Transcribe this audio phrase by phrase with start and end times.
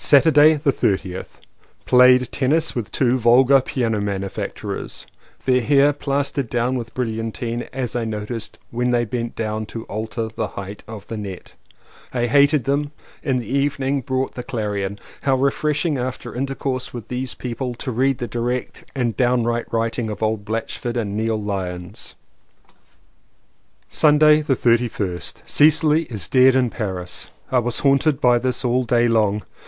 [0.00, 1.42] 211 CONFESSIONS OF TWO BROTHERS Saturday the 30th.
[1.86, 5.06] Played tennis with two vulgar piano manufacturers,
[5.44, 10.28] their hair plastered down with brilliantine, as I noticed when they bent down to alter
[10.28, 11.54] the height of the net.
[12.14, 12.92] I hated them.
[13.24, 15.00] In the evening bought The Clarion.
[15.22, 20.10] How refreshing after in tercourse with these people to read the direct and downright writing
[20.10, 22.14] of old Blatch ford and Neil Lyons!
[23.88, 25.42] Sunday the 31st.
[25.44, 27.30] Cecily is dead in Paris.
[27.50, 29.42] I was haunted by this all day long.